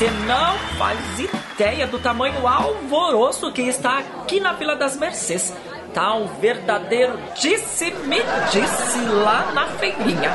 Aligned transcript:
Você 0.00 0.10
não 0.26 0.56
faz 0.78 0.98
ideia 1.20 1.86
do 1.86 1.98
tamanho 1.98 2.48
alvoroço 2.48 3.52
que 3.52 3.60
está 3.60 3.98
aqui 3.98 4.40
na 4.40 4.54
Vila 4.54 4.74
das 4.74 4.96
Mercês. 4.96 5.54
Tá 5.92 6.14
um 6.14 6.26
verdadeiro 6.26 7.18
disse-me-disse 7.38 9.04
lá 9.22 9.52
na 9.52 9.66
feirinha. 9.66 10.30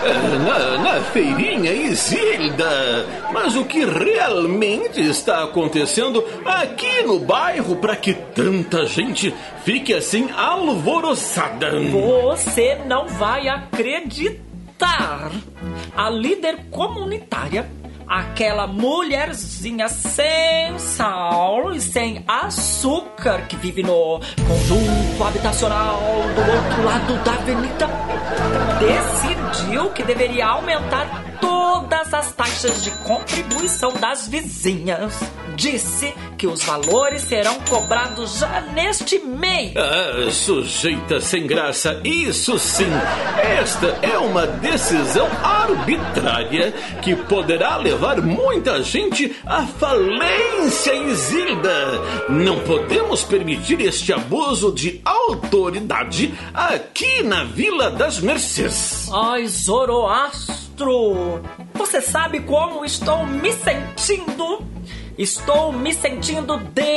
Na, 0.47 0.77
na 0.77 1.01
feirinha, 1.05 1.73
Isilda. 1.73 3.07
Mas 3.33 3.55
o 3.55 3.65
que 3.65 3.83
realmente 3.83 5.01
está 5.01 5.45
acontecendo 5.45 6.23
aqui 6.45 7.01
no 7.01 7.17
bairro 7.17 7.77
para 7.77 7.95
que 7.95 8.13
tanta 8.13 8.85
gente 8.85 9.33
fique 9.63 9.95
assim 9.95 10.29
alvoroçada? 10.37 11.71
Você 11.89 12.75
não 12.85 13.07
vai 13.07 13.47
acreditar. 13.47 15.31
A 15.97 16.09
líder 16.11 16.65
comunitária 16.69 17.67
aquela 18.07 18.67
mulherzinha 18.67 19.87
sem 19.87 20.77
sal 20.77 21.73
e 21.73 21.81
sem 21.81 22.23
açúcar 22.27 23.47
que 23.47 23.55
vive 23.55 23.83
no 23.83 24.19
conjunto 24.47 25.23
habitacional 25.23 25.99
do 25.99 26.41
outro 26.41 26.83
lado 26.83 27.23
da 27.23 27.33
avenida 27.33 27.89
decidiu 28.79 29.89
que 29.91 30.03
deveria 30.03 30.47
aumentar 30.47 31.37
todas 31.39 32.13
as 32.13 32.31
taxas 32.33 32.83
de 32.83 32.91
contribuição 33.03 33.93
das 33.93 34.27
vizinhas. 34.27 35.19
Disse 35.55 36.13
que 36.37 36.47
os 36.47 36.63
valores 36.63 37.21
serão 37.23 37.55
cobrados 37.61 38.39
já 38.39 38.61
neste 38.73 39.19
mês. 39.19 39.73
Ah, 39.75 40.29
sujeita 40.31 41.19
sem 41.21 41.47
graça, 41.47 41.99
isso 42.03 42.59
sim. 42.59 42.89
Esta 43.59 43.87
é 44.01 44.17
uma 44.17 44.45
decisão 44.45 45.27
arbitrária 45.43 46.73
que 47.01 47.15
poderá 47.15 47.77
levar 47.77 48.21
muita 48.21 48.83
gente 48.83 49.35
à 49.45 49.65
falência, 49.65 50.93
Isilda. 50.93 52.01
Não 52.29 52.59
podemos 52.59 53.23
permitir 53.23 53.79
este 53.81 54.11
abuso 54.11 54.73
de 54.73 55.01
autoridade 55.05 56.33
aqui 56.53 57.23
na 57.23 57.43
Vila 57.43 57.89
das 57.89 58.19
Mercês. 58.19 59.09
Ai, 59.13 59.47
Zoroastro, 59.47 61.41
você 61.73 62.01
sabe 62.01 62.41
como 62.41 62.83
estou 62.83 63.25
me 63.25 63.51
sentindo? 63.53 64.74
Estou 65.17 65.71
me 65.71 65.93
sentindo 65.93 66.57
derrotada. 66.73 66.95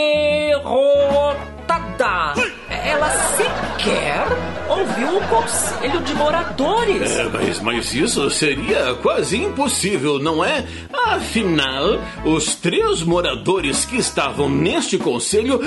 Ela 2.68 3.10
sequer 3.36 4.26
ouviu 4.68 5.18
o 5.18 5.28
conselho 5.28 6.00
de 6.02 6.14
moradores. 6.14 7.10
É, 7.12 7.24
mas, 7.28 7.60
mas 7.60 7.94
isso 7.94 8.28
seria 8.30 8.94
quase 9.02 9.36
impossível, 9.36 10.18
não 10.18 10.44
é? 10.44 10.66
Afinal, 11.06 12.00
os 12.24 12.56
três 12.56 13.02
moradores 13.02 13.84
que 13.84 13.96
estavam 13.96 14.48
neste 14.48 14.98
conselho 14.98 15.60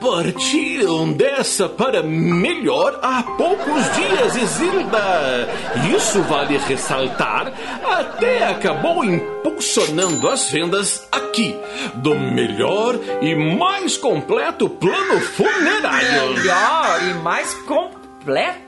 partiram 0.00 1.12
dessa 1.12 1.68
para 1.68 2.02
melhor 2.02 2.98
há 3.02 3.22
poucos 3.22 3.82
dias, 3.94 4.36
Isilda. 4.36 5.48
Isso 5.96 6.22
vale 6.22 6.58
ressaltar, 6.58 7.52
até 7.84 8.46
acabou 8.46 9.04
impulsionando 9.04 10.28
as 10.28 10.50
vendas 10.50 11.06
aqui 11.10 11.56
do 11.94 12.14
melhor 12.14 12.98
e 13.20 13.34
mais 13.34 13.96
completo 13.96 14.68
plano 14.68 15.20
funerário. 15.20 16.34
Melhor 16.34 17.08
e 17.08 17.14
mais 17.14 17.54
completo? 17.54 18.67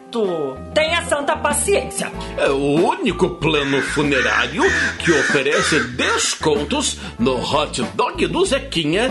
Tenha 0.74 1.02
santa 1.02 1.36
paciência. 1.36 2.10
É 2.36 2.48
o 2.48 2.88
único 2.88 3.30
plano 3.30 3.80
funerário 3.80 4.62
que 4.98 5.12
oferece 5.12 5.80
descontos 5.80 6.98
no 7.18 7.36
hot 7.36 7.82
dog 7.94 8.26
do 8.26 8.44
Zequinha, 8.44 9.10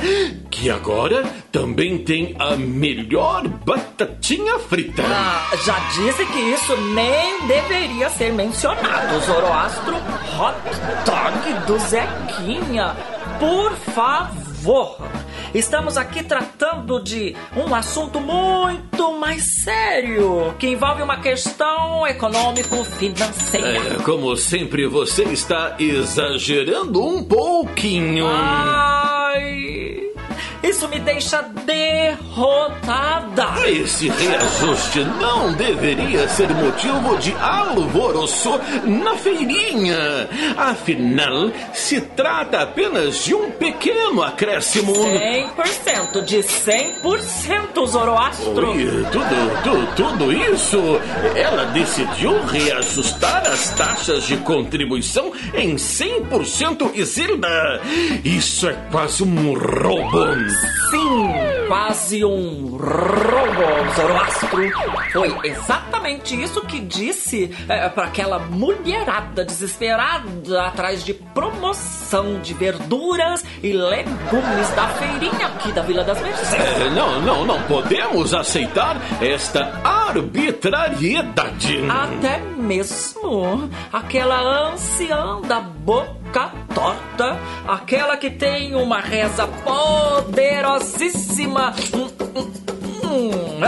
que 0.49 0.69
agora 0.69 1.23
também 1.51 1.99
tem 1.99 2.35
a 2.37 2.55
melhor 2.55 3.47
batatinha 3.47 4.59
frita. 4.59 5.03
Ah, 5.05 5.49
já 5.65 5.79
disse 5.95 6.25
que 6.25 6.39
isso 6.39 6.75
nem 6.93 7.47
deveria 7.47 8.09
ser 8.09 8.33
mencionado, 8.33 9.19
Zoroastro. 9.21 9.95
Hot 9.95 10.57
dog 11.05 11.65
do 11.65 11.79
Zequinha. 11.79 12.95
Por 13.39 13.71
favor. 13.93 14.48
Estamos 15.53 15.97
aqui 15.97 16.23
tratando 16.23 17.01
de 17.01 17.35
um 17.55 17.73
assunto 17.73 18.19
muito 18.19 19.17
mais 19.17 19.63
sério, 19.63 20.53
que 20.59 20.67
envolve 20.67 21.01
uma 21.01 21.19
questão 21.19 22.05
econômico-financeira. 22.05 23.95
É, 23.95 24.03
como 24.03 24.35
sempre, 24.35 24.85
você 24.85 25.23
está 25.23 25.75
exagerando 25.79 27.03
um 27.03 27.23
pouquinho. 27.23 28.27
Ai. 28.27 29.18
Isso 30.61 30.87
me 30.89 30.99
deixa 30.99 31.41
derrotada. 31.65 33.47
Esse 33.65 34.09
reajuste 34.09 34.99
não 35.19 35.53
deveria 35.53 36.27
ser 36.27 36.49
motivo 36.49 37.17
de 37.17 37.33
alvoroço 37.35 38.59
na 38.85 39.15
feirinha. 39.15 40.27
Afinal, 40.57 41.51
se 41.73 42.01
trata 42.01 42.59
apenas 42.61 43.23
de 43.23 43.33
um 43.33 43.49
pequeno 43.51 44.21
acréscimo. 44.21 44.93
100% 44.93 46.23
de 46.25 46.39
100% 46.39 47.87
Zoroastro. 47.87 48.71
Oi, 48.71 49.05
tudo, 49.11 49.25
tudo, 49.63 49.87
tudo 49.95 50.33
isso? 50.33 50.77
Ela 51.35 51.65
decidiu 51.67 52.43
reajustar 52.45 53.47
as 53.47 53.69
taxas 53.75 54.25
de 54.25 54.35
contribuição 54.37 55.31
em 55.53 55.75
100% 55.75 56.95
Isilda. 56.95 57.81
Isso 58.25 58.67
é 58.67 58.73
quase 58.91 59.23
um 59.23 59.53
roubo. 59.53 60.48
Sim, 60.49 61.33
quase 61.67 62.25
um 62.25 62.77
roubo, 62.77 63.93
Zoroastro. 63.95 64.71
Foi 65.11 65.37
exatamente 65.43 66.41
isso 66.41 66.61
que 66.61 66.79
disse 66.79 67.55
é, 67.67 67.87
para 67.89 68.05
aquela 68.05 68.39
mulherada 68.39 69.45
desesperada 69.45 70.65
atrás 70.65 71.03
de 71.03 71.13
promoção 71.13 72.39
de 72.39 72.53
verduras 72.53 73.43
e 73.61 73.71
legumes 73.71 74.69
da 74.75 74.87
feirinha 74.89 75.47
aqui 75.47 75.71
da 75.71 75.81
Vila 75.81 76.03
das 76.03 76.21
Mercês. 76.21 76.53
É, 76.53 76.89
não, 76.89 77.21
não, 77.21 77.45
não 77.45 77.61
podemos 77.63 78.33
aceitar 78.33 78.97
esta 79.21 79.79
arbitrariedade. 79.83 81.79
Até 81.89 82.39
mesmo 82.39 83.69
aquela 83.91 84.71
anciã 84.71 85.41
da 85.41 85.59
boca 85.59 86.18
torta, 86.73 87.37
aquela 87.67 88.17
que 88.17 88.29
tem 88.29 88.75
uma 88.75 88.99
reza 88.99 89.47
poderosíssima, 89.47 91.73
hum, 91.93 92.09
hum, 92.35 92.51
hum, 93.03 93.59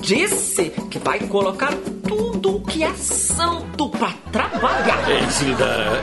disse 0.00 0.70
que 0.90 0.98
vai 0.98 1.20
colocar 1.20 1.72
tudo 2.06 2.60
que 2.60 2.82
é 2.82 2.92
santo 2.94 3.88
para 3.90 4.12
trabalhar. 4.32 5.04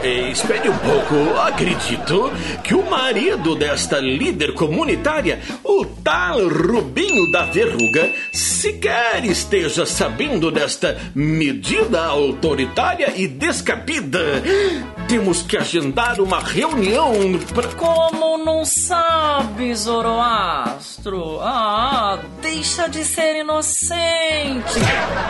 Eh, 0.03 0.29
espere 0.31 0.69
um 0.69 0.78
pouco. 0.78 1.40
Acredito 1.40 2.31
que 2.63 2.75
o 2.75 2.90
marido 2.90 3.56
desta 3.56 4.00
líder 4.00 4.53
comunitária, 4.53 5.40
o 5.63 5.85
tal 5.85 6.47
Rubinho 6.47 7.31
da 7.31 7.45
Verruga, 7.45 8.12
sequer 8.31 9.25
esteja 9.25 9.85
sabendo 9.85 10.51
desta 10.51 10.97
medida 11.16 12.06
autoritária 12.06 13.13
e 13.16 13.28
descabida. 13.28 14.44
Temos 15.07 15.43
que 15.43 15.57
agendar 15.57 16.19
uma 16.19 16.39
reunião 16.39 17.13
para. 17.53 17.67
Como 17.69 18.37
não 18.37 18.65
sabe, 18.65 19.73
Zoroastro? 19.75 21.39
Ah, 21.41 22.19
deixa 22.41 22.87
de 22.87 23.03
ser 23.03 23.41
inocente. 23.41 24.79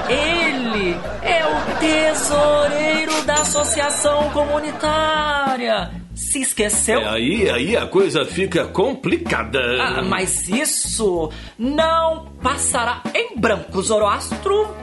Ele 0.09 0.97
é 1.21 1.45
o 1.45 1.79
tesoureiro 1.79 3.21
da 3.23 3.35
associação 3.35 4.29
comunitária. 4.29 5.91
Se 6.15 6.41
esqueceu? 6.41 6.99
É, 7.01 7.09
aí, 7.09 7.49
aí 7.49 7.77
a 7.77 7.87
coisa 7.87 8.23
fica 8.23 8.65
complicada. 8.65 9.59
Ah, 9.81 10.01
mas 10.03 10.47
isso 10.47 11.31
não 11.57 12.27
passará 12.41 13.01
em 13.13 13.37
branco, 13.37 13.81
Zoroastro. 13.81 14.73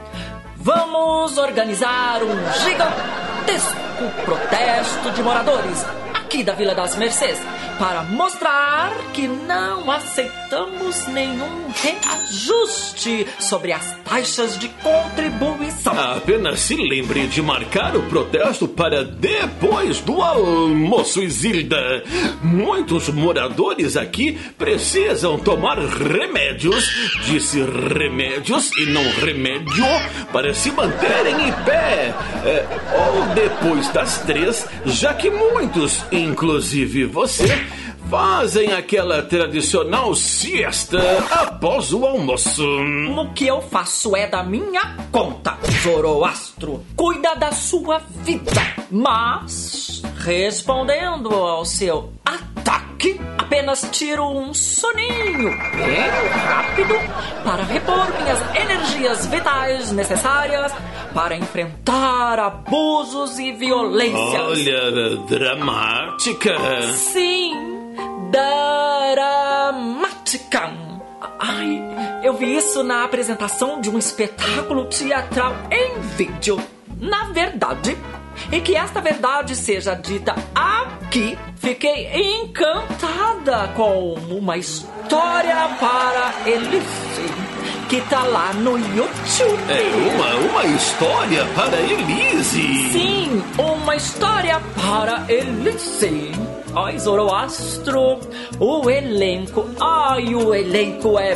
Vamos 0.57 1.37
organizar 1.37 2.21
um 2.21 2.63
gigantesco 2.63 3.90
protesto 4.25 5.11
de 5.11 5.23
moradores 5.23 5.85
aqui 6.31 6.45
da 6.45 6.53
Vila 6.53 6.73
das 6.73 6.95
Mercês 6.95 7.37
para 7.77 8.03
mostrar 8.03 8.93
que 9.11 9.27
não 9.27 9.91
aceitamos 9.91 11.07
nenhum 11.07 11.67
reajuste 11.73 13.27
sobre 13.39 13.73
as 13.73 13.93
taxas 14.05 14.57
de 14.57 14.69
contribuição. 14.69 15.99
Apenas 15.99 16.59
se 16.59 16.75
lembre 16.75 17.27
de 17.27 17.41
marcar 17.41 17.97
o 17.97 18.03
protesto 18.03 18.67
para 18.67 19.03
depois 19.03 19.99
do 19.99 20.21
almoço, 20.21 21.21
Isilda. 21.21 22.03
Muitos 22.41 23.09
moradores 23.09 23.97
aqui 23.97 24.39
precisam 24.57 25.39
tomar 25.39 25.79
remédios, 25.79 26.87
disse 27.25 27.61
remédios 27.61 28.71
e 28.77 28.85
não 28.85 29.03
remédio, 29.25 29.85
para 30.31 30.53
se 30.53 30.71
manterem 30.71 31.49
em 31.49 31.51
pé. 31.65 32.13
É, 32.45 32.65
ou 32.95 33.25
depois 33.33 33.89
das 33.89 34.19
três, 34.19 34.67
já 34.85 35.13
que 35.13 35.29
muitos, 35.29 36.05
inclusive 36.21 37.05
você, 37.05 37.47
fazem 38.09 38.73
aquela 38.73 39.21
tradicional 39.21 40.13
siesta 40.13 40.99
após 41.31 41.93
o 41.93 42.05
almoço. 42.05 42.63
O 43.17 43.33
que 43.33 43.47
eu 43.47 43.61
faço 43.61 44.15
é 44.15 44.27
da 44.27 44.43
minha 44.43 44.97
conta. 45.11 45.57
Zoroastro 45.81 46.83
cuida 46.95 47.35
da 47.35 47.51
sua 47.51 47.99
vida, 48.23 48.61
mas 48.91 50.01
respondendo 50.17 51.33
ao 51.33 51.63
seu 51.65 52.11
ataque, 52.25 52.50
apenas 53.61 53.87
tiro 53.91 54.27
um 54.27 54.51
soninho 54.55 55.51
bem 55.75 56.09
rápido 56.47 56.95
para 57.43 57.61
repor 57.63 58.07
minhas 58.19 58.39
energias 58.55 59.27
vitais 59.27 59.91
necessárias 59.91 60.73
para 61.13 61.35
enfrentar 61.35 62.39
abusos 62.39 63.37
e 63.37 63.51
violências. 63.51 64.41
Olha, 64.41 65.15
dramática. 65.27 66.57
Sim, 66.93 67.53
dramática. 68.31 69.51
Ai, 71.39 71.83
eu 72.23 72.33
vi 72.33 72.57
isso 72.57 72.81
na 72.81 73.03
apresentação 73.03 73.79
de 73.79 73.91
um 73.91 73.99
espetáculo 73.99 74.85
teatral 74.85 75.53
em 75.69 75.99
vídeo. 76.17 76.59
Na 76.99 77.25
verdade, 77.25 77.95
e 78.51 78.59
que 78.59 78.75
esta 78.75 78.99
verdade 78.99 79.55
seja 79.55 79.93
dita 79.93 80.33
aqui, 81.11 81.37
fiquei 81.57 82.09
encantada 82.13 83.67
com 83.75 84.13
uma 84.29 84.57
história 84.57 85.67
para 85.77 86.49
Elise, 86.49 87.33
que 87.89 87.99
tá 88.09 88.23
lá 88.23 88.53
no 88.53 88.77
YouTube. 88.77 89.59
É 89.67 90.13
uma, 90.13 90.35
uma 90.49 90.65
história 90.67 91.45
para 91.53 91.77
Elise. 91.81 92.91
Sim, 92.91 93.43
uma 93.57 93.93
história 93.97 94.61
para 94.81 95.25
Elise. 95.27 96.31
Ai, 96.75 96.97
Zoroastro, 96.99 98.19
o 98.59 98.89
elenco, 98.89 99.65
ai, 99.79 100.33
o 100.33 100.53
elenco 100.55 101.19
é 101.19 101.35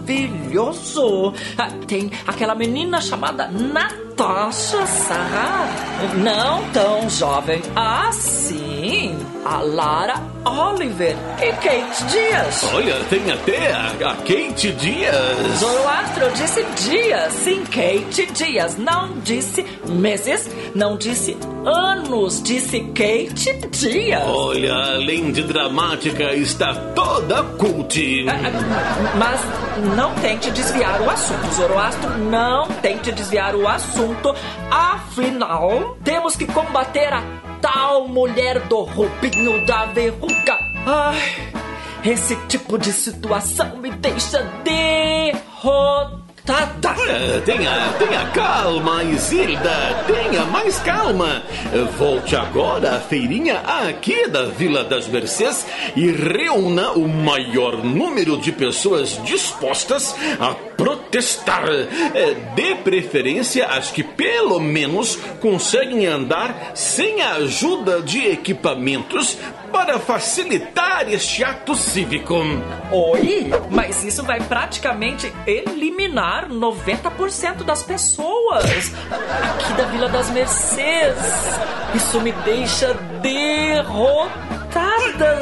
maravilhoso. 0.00 1.34
Ah, 1.58 1.68
Tem 1.86 2.10
aquela 2.26 2.54
menina 2.54 2.98
chamada 3.00 3.48
Natasha 3.48 4.86
Sarra, 4.86 5.68
não 6.16 6.62
tão 6.70 7.10
jovem 7.10 7.60
assim. 7.76 9.18
A 9.44 9.62
Lara 9.62 10.14
Oliver 10.44 11.16
e 11.42 11.50
Kate 11.52 12.04
Dias. 12.10 12.64
Olha, 12.74 12.94
tem 13.08 13.30
até 13.32 13.72
a, 13.72 13.86
a 14.10 14.14
Kate 14.16 14.70
Dias. 14.72 15.58
Zoroastro 15.58 16.30
disse 16.34 16.62
dias, 16.88 17.32
sim, 17.32 17.64
Kate 17.64 18.26
Dias. 18.32 18.76
Não 18.76 19.14
disse 19.20 19.64
meses, 19.86 20.48
não 20.74 20.96
disse 20.96 21.36
anos, 21.64 22.42
disse 22.42 22.80
Kate 22.80 23.52
Dias. 23.70 24.22
Olha, 24.26 24.74
além 24.74 25.32
de 25.32 25.42
dramática, 25.42 26.34
está 26.34 26.74
toda 26.94 27.42
cult. 27.42 28.24
Mas 29.18 29.40
não 29.96 30.14
tente 30.16 30.50
desviar 30.50 31.00
o 31.00 31.10
assunto, 31.10 31.54
Zoroastro. 31.54 32.18
Não 32.18 32.68
tente 32.82 33.12
desviar 33.12 33.54
o 33.54 33.66
assunto. 33.66 34.34
Afinal, 34.70 35.96
temos 36.04 36.36
que 36.36 36.46
combater 36.46 37.12
a 37.12 37.22
tal 37.60 38.08
mulher 38.08 38.60
do 38.60 38.82
roupinho 38.82 39.64
da 39.66 39.86
verruga. 39.86 40.58
Ai, 40.86 41.18
esse 42.04 42.36
tipo 42.46 42.78
de 42.78 42.92
situação 42.92 43.76
me 43.76 43.90
deixa 43.90 44.42
derrotada. 46.50 47.00
É, 47.10 47.40
Tenha, 47.40 47.92
tenha 47.98 48.26
calma, 48.30 49.04
Isilda. 49.04 50.04
Tenha 50.06 50.44
mais 50.44 50.78
calma. 50.80 51.42
Volte 51.96 52.34
agora 52.36 52.96
à 52.96 53.00
feirinha 53.00 53.60
aqui 53.88 54.28
da 54.28 54.44
Vila 54.46 54.84
das 54.84 55.06
Mercês 55.06 55.66
e 55.94 56.10
reúna 56.10 56.92
o 56.92 57.06
maior 57.08 57.84
número 57.84 58.36
de 58.36 58.50
pessoas 58.52 59.20
dispostas 59.24 60.14
a 60.40 60.54
protestar. 60.76 61.68
É, 62.14 62.34
De 62.54 62.74
preferência, 62.76 63.66
as 63.66 63.90
que 63.90 64.02
pelo 64.02 64.58
menos 64.58 65.16
conseguem 65.40 66.06
andar 66.06 66.72
sem 66.74 67.20
a 67.22 67.34
ajuda 67.34 68.00
de 68.00 68.26
equipamentos 68.26 69.36
para 69.72 69.98
facilitar 69.98 71.08
este 71.08 71.42
ato 71.44 71.74
cívico. 71.74 72.34
Oi? 72.90 73.50
Mas 73.70 74.04
isso 74.04 74.22
vai 74.22 74.40
praticamente 74.40 75.32
eliminar 75.46 76.48
90% 76.48 77.64
das 77.64 77.82
pessoas 77.82 78.92
aqui 79.10 79.72
da 79.74 79.84
Vila 79.84 80.08
das 80.08 80.30
Mercês. 80.30 81.16
Isso 81.94 82.20
me 82.20 82.32
deixa 82.32 82.94
derrotada, 83.22 84.22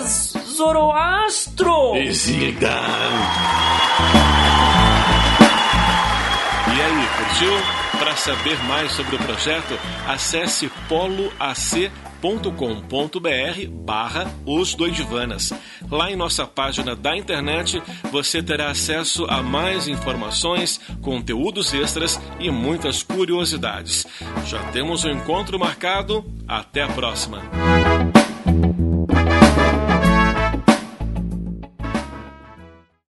Zoroastro. 0.02 1.96
Isilda. 1.96 2.80
E 6.66 6.80
aí, 6.80 7.08
curtiu? 7.16 7.52
Para 7.98 8.14
saber 8.14 8.56
mais 8.64 8.92
sobre 8.92 9.16
o 9.16 9.18
projeto, 9.18 9.78
acesse 10.06 10.68
poloac.com.br 12.20 13.70
barra 13.70 14.26
os 14.44 14.74
doidivanas. 14.74 15.52
Lá 15.90 16.10
em 16.10 16.16
nossa 16.16 16.46
página 16.46 16.94
da 16.94 17.16
internet 17.16 17.82
você 18.10 18.42
terá 18.42 18.70
acesso 18.70 19.24
a 19.28 19.42
mais 19.42 19.88
informações, 19.88 20.80
conteúdos 21.00 21.72
extras 21.72 22.20
e 22.38 22.50
muitas 22.50 23.02
curiosidades. 23.02 24.06
Já 24.46 24.62
temos 24.70 25.04
um 25.04 25.10
encontro 25.10 25.58
marcado. 25.58 26.24
Até 26.46 26.82
a 26.82 26.88
próxima! 26.88 27.42